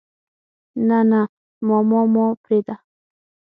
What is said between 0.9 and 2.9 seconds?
نه ماما ما پرېده.